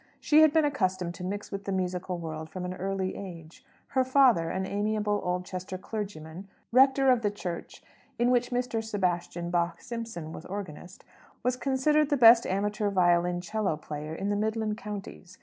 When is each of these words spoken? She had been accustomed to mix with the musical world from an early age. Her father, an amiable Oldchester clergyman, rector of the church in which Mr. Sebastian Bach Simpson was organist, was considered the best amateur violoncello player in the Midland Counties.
She 0.19 0.41
had 0.41 0.51
been 0.51 0.65
accustomed 0.65 1.13
to 1.13 1.23
mix 1.23 1.51
with 1.51 1.65
the 1.65 1.71
musical 1.71 2.17
world 2.17 2.49
from 2.49 2.65
an 2.65 2.73
early 2.73 3.15
age. 3.15 3.63
Her 3.89 4.03
father, 4.03 4.49
an 4.49 4.65
amiable 4.65 5.21
Oldchester 5.23 5.77
clergyman, 5.77 6.47
rector 6.71 7.11
of 7.11 7.21
the 7.21 7.29
church 7.29 7.83
in 8.17 8.31
which 8.31 8.49
Mr. 8.49 8.83
Sebastian 8.83 9.51
Bach 9.51 9.79
Simpson 9.79 10.33
was 10.33 10.43
organist, 10.47 11.05
was 11.43 11.55
considered 11.55 12.09
the 12.09 12.17
best 12.17 12.47
amateur 12.47 12.89
violoncello 12.89 13.77
player 13.77 14.15
in 14.15 14.29
the 14.31 14.35
Midland 14.35 14.75
Counties. 14.75 15.37